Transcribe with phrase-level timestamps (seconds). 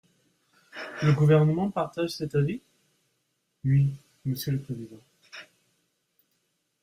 [1.03, 2.59] Le Gouvernement partage cet avis?
[3.63, 3.93] Oui,
[4.25, 4.97] monsieur le président.